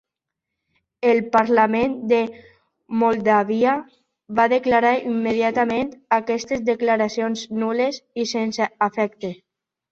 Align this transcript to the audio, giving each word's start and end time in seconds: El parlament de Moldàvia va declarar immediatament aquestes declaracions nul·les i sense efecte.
El 1.09 1.19
parlament 1.35 1.93
de 2.13 2.21
Moldàvia 3.03 3.75
va 4.41 4.47
declarar 4.55 4.95
immediatament 5.13 5.95
aquestes 6.21 6.67
declaracions 6.73 7.47
nul·les 7.63 8.05
i 8.25 8.31
sense 8.37 8.75
efecte. 8.91 9.37